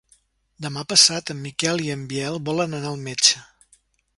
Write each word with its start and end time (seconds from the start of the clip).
Demà 0.65 0.83
passat 0.93 1.29
en 1.35 1.43
Miquel 1.43 1.83
i 1.89 1.91
en 1.97 2.07
Biel 2.15 2.41
volen 2.51 2.77
anar 2.79 2.91
al 2.95 2.99
metge. 3.11 3.45